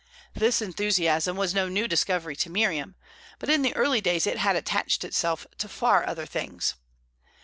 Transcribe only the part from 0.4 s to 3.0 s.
enthusiasm was no new discovery to Miriam,